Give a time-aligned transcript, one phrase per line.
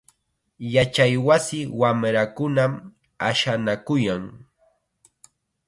[0.73, 2.71] Yachaywasi wamrakunam
[3.29, 4.23] ashanakuyan.